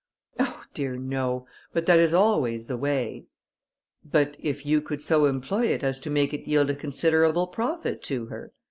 [0.39, 0.63] "Oh!
[0.73, 3.25] dear, no; but that is always the way."
[4.03, 8.01] "But if you could so employ it as to make it yield a considerable profit
[8.05, 8.51] to her?